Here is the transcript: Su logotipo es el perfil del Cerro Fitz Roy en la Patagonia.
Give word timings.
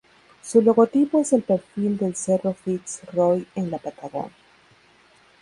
Su 0.41 0.63
logotipo 0.63 1.19
es 1.21 1.31
el 1.31 1.43
perfil 1.43 1.95
del 1.95 2.15
Cerro 2.15 2.55
Fitz 2.55 3.03
Roy 3.13 3.47
en 3.53 3.69
la 3.69 3.77
Patagonia. 3.77 4.31